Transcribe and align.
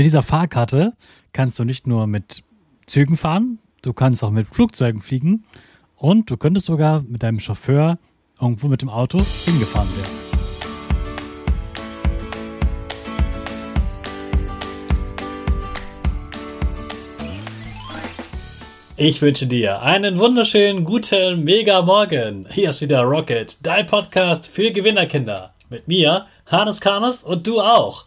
Mit 0.00 0.06
dieser 0.06 0.22
Fahrkarte 0.22 0.94
kannst 1.34 1.58
du 1.58 1.64
nicht 1.64 1.86
nur 1.86 2.06
mit 2.06 2.42
Zügen 2.86 3.18
fahren, 3.18 3.58
du 3.82 3.92
kannst 3.92 4.24
auch 4.24 4.30
mit 4.30 4.46
Flugzeugen 4.48 5.02
fliegen 5.02 5.44
und 5.94 6.30
du 6.30 6.38
könntest 6.38 6.64
sogar 6.64 7.02
mit 7.02 7.22
deinem 7.22 7.38
Chauffeur 7.38 7.98
irgendwo 8.40 8.68
mit 8.68 8.80
dem 8.80 8.88
Auto 8.88 9.18
hingefahren 9.18 9.90
werden. 9.98 10.14
Ich 18.96 19.20
wünsche 19.20 19.46
dir 19.46 19.82
einen 19.82 20.18
wunderschönen 20.18 20.86
guten 20.86 21.44
Mega 21.44 21.82
Morgen. 21.82 22.46
Hier 22.50 22.70
ist 22.70 22.80
wieder 22.80 23.02
Rocket, 23.02 23.58
dein 23.66 23.84
Podcast 23.84 24.46
für 24.46 24.70
Gewinnerkinder. 24.70 25.52
Mit 25.68 25.88
mir, 25.88 26.24
Hannes 26.46 26.80
Karnes 26.80 27.22
und 27.22 27.46
du 27.46 27.60
auch. 27.60 28.06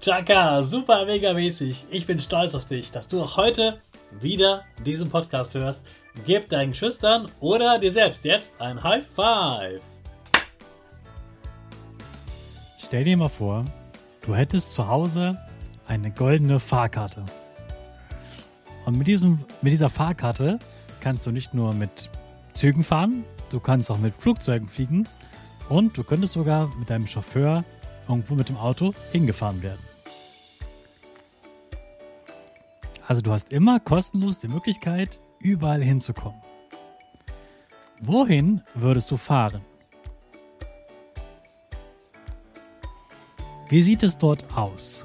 Chaka, 0.00 0.62
super 0.62 1.06
mega 1.06 1.32
mäßig. 1.32 1.86
Ich 1.90 2.06
bin 2.06 2.20
stolz 2.20 2.54
auf 2.54 2.64
dich, 2.64 2.90
dass 2.90 3.06
du 3.06 3.22
auch 3.22 3.36
heute 3.36 3.78
wieder 4.20 4.64
diesen 4.84 5.08
Podcast 5.08 5.54
hörst. 5.54 5.82
Gib 6.26 6.48
deinen 6.48 6.74
Schüchtern 6.74 7.28
oder 7.40 7.78
dir 7.78 7.92
selbst 7.92 8.24
jetzt 8.24 8.52
ein 8.58 8.82
High 8.82 9.06
Five. 9.06 9.80
Stell 12.78 13.04
dir 13.04 13.16
mal 13.16 13.28
vor, 13.28 13.64
du 14.26 14.34
hättest 14.34 14.74
zu 14.74 14.86
Hause 14.86 15.38
eine 15.86 16.10
goldene 16.10 16.60
Fahrkarte. 16.60 17.24
Und 18.84 18.98
mit, 18.98 19.06
diesem, 19.06 19.44
mit 19.62 19.72
dieser 19.72 19.88
Fahrkarte 19.88 20.58
kannst 21.00 21.24
du 21.24 21.30
nicht 21.30 21.54
nur 21.54 21.72
mit 21.72 22.10
Zügen 22.52 22.82
fahren, 22.82 23.24
du 23.50 23.60
kannst 23.60 23.90
auch 23.90 23.98
mit 23.98 24.14
Flugzeugen 24.18 24.68
fliegen 24.68 25.08
und 25.68 25.96
du 25.96 26.02
könntest 26.02 26.34
sogar 26.34 26.68
mit 26.76 26.90
deinem 26.90 27.06
Chauffeur 27.06 27.64
irgendwo 28.08 28.34
mit 28.34 28.48
dem 28.48 28.56
Auto 28.56 28.94
hingefahren 29.12 29.62
werden. 29.62 29.80
Also 33.06 33.20
du 33.22 33.32
hast 33.32 33.52
immer 33.52 33.80
kostenlos 33.80 34.38
die 34.38 34.48
Möglichkeit, 34.48 35.20
überall 35.40 35.82
hinzukommen. 35.82 36.40
Wohin 38.00 38.62
würdest 38.74 39.10
du 39.10 39.16
fahren? 39.16 39.62
Wie 43.68 43.82
sieht 43.82 44.02
es 44.02 44.18
dort 44.18 44.44
aus? 44.56 45.04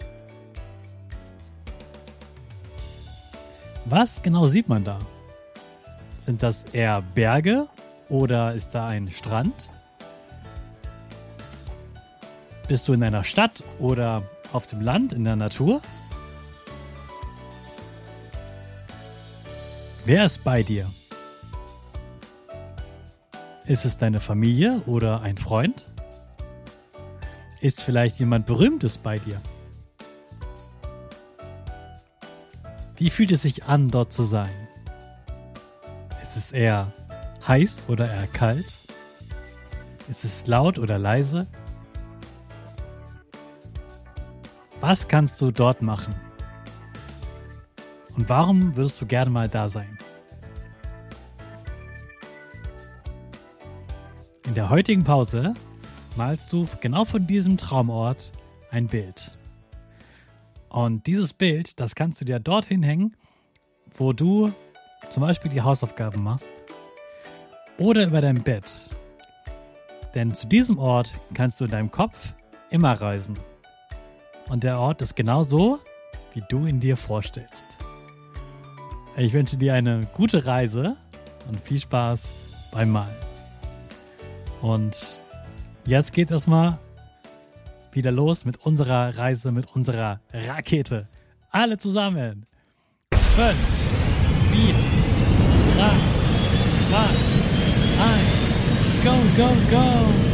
Was 3.86 4.22
genau 4.22 4.46
sieht 4.48 4.68
man 4.68 4.84
da? 4.84 5.00
Sind 6.20 6.44
das 6.44 6.66
eher 6.74 7.02
Berge 7.02 7.68
oder 8.10 8.54
ist 8.54 8.72
da 8.72 8.88
ein 8.88 9.10
Strand? 9.12 9.70
Bist 12.68 12.86
du 12.90 12.94
in 12.94 13.02
einer 13.02 13.24
Stadt 13.24 13.64
oder 13.80 14.24
auf 14.52 14.66
dem 14.66 14.82
Land 14.82 15.14
in 15.14 15.24
der 15.24 15.38
Natur? 15.38 15.82
Wer 20.04 20.26
ist 20.26 20.44
bei 20.44 20.64
dir? 20.64 20.92
Ist 23.66 23.86
es 23.86 23.98
deine 23.98 24.20
Familie 24.20 24.82
oder 24.86 25.22
ein 25.22 25.38
Freund? 25.38 25.86
Ist 27.62 27.82
vielleicht 27.82 28.20
jemand 28.20 28.46
Berühmtes 28.46 28.98
bei 28.98 29.18
dir? 29.18 29.42
Wie 32.98 33.10
fühlt 33.10 33.32
es 33.32 33.44
sich 33.44 33.64
an, 33.64 33.88
dort 33.88 34.12
zu 34.12 34.24
sein? 34.24 34.68
Ist 36.22 36.36
es 36.36 36.52
eher 36.52 36.92
heiß 37.48 37.86
oder 37.88 38.12
eher 38.12 38.28
kalt? 38.28 38.80
Ist 40.10 40.26
es 40.26 40.48
laut 40.48 40.80
oder 40.80 40.98
leise? 40.98 41.48
Was 44.80 45.08
kannst 45.08 45.42
du 45.42 45.50
dort 45.50 45.82
machen? 45.82 46.14
Und 48.16 48.30
warum 48.30 48.76
würdest 48.76 49.02
du 49.02 49.08
gerne 49.08 49.32
mal 49.32 49.48
da 49.48 49.70
sein? 49.70 49.98
In 54.46 54.54
der 54.54 54.70
heutigen 54.70 55.04
Pause 55.04 55.54
malst 56.16 56.54
du 56.54 56.68
genau 56.80 57.06
von 57.06 57.26
diesem 57.26 57.58
Traumort 57.58 58.32
ein 58.70 58.86
Bild. 58.86 59.38
Und 60.70 61.08
dieses 61.08 61.34
Bild, 61.34 61.80
das 61.80 61.96
kannst 61.96 62.22
du 62.22 62.26
dir 62.26 62.40
dorthin 62.40 62.84
hängen, 62.84 63.16
wo 63.98 64.14
du 64.14 64.52
zum 65.10 65.22
Beispiel 65.22 65.50
die 65.50 65.62
Hausaufgaben 65.62 66.22
machst 66.22 66.48
oder 67.80 68.06
über 68.06 68.22
dein 68.22 68.44
Bett. 68.44 68.90
Denn 70.14 70.36
zu 70.36 70.48
diesem 70.48 70.78
Ort 70.78 71.20
kannst 71.34 71.60
du 71.60 71.66
in 71.66 71.72
deinem 71.72 71.92
Kopf 71.92 72.34
immer 72.70 72.94
reisen. 72.94 73.38
Und 74.50 74.64
der 74.64 74.80
Ort 74.80 75.02
ist 75.02 75.16
genau 75.16 75.44
so, 75.44 75.80
wie 76.34 76.44
du 76.50 76.66
ihn 76.66 76.80
dir 76.80 76.98
vorstellst. 76.98 77.64
Ich 79.18 79.34
wünsche 79.34 79.58
dir 79.58 79.74
eine 79.74 80.08
gute 80.14 80.46
Reise 80.46 80.96
und 81.48 81.60
viel 81.60 81.80
Spaß 81.80 82.32
beim 82.72 82.92
Malen. 82.92 83.16
Und 84.62 85.18
jetzt 85.86 86.14
geht 86.14 86.32
es 86.32 86.48
mal 86.48 86.78
wieder 87.92 88.12
los 88.12 88.46
mit 88.46 88.58
unserer 88.66 89.18
Reise, 89.18 89.52
mit 89.52 89.76
unserer 89.76 90.22
Rakete. 90.32 91.08
Alle 91.50 91.78
zusammen. 91.78 92.46
5, 93.14 93.56
4, 94.52 94.74
3, 95.76 95.90
2, 96.90 96.98
1, 98.00 99.04
go, 99.04 99.14
go, 99.36 99.50
go! 99.72 100.27